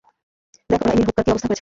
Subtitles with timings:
[0.69, 1.49] দেখ ওরা Emil Hupkar কি অবস্থা করেছে।